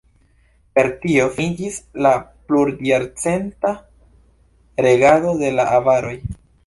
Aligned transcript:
Per 0.77 0.87
tio 1.01 1.25
finiĝis 1.35 1.75
la 2.05 2.13
plurjarcenta 2.51 3.75
regado 4.87 5.35
de 5.43 5.53
la 5.59 5.67
avaroj. 5.81 6.17